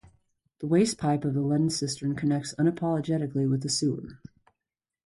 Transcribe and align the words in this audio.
The 0.61 0.65
waste 0.67 0.97
pipe 0.97 1.23
of 1.25 1.35
the 1.35 1.43
leaden 1.43 1.69
cistern 1.69 2.15
connects 2.15 2.55
unapologetically 2.55 3.47
with 3.47 3.61
the 3.61 3.69
sewer. 3.69 4.17